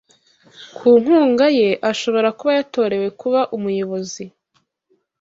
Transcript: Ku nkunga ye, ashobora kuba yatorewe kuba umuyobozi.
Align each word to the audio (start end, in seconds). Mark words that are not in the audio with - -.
Ku 0.75 0.87
nkunga 1.01 1.45
ye, 1.57 1.69
ashobora 1.91 2.27
kuba 2.37 2.51
yatorewe 2.57 3.07
kuba 3.19 3.41
umuyobozi. 3.57 4.23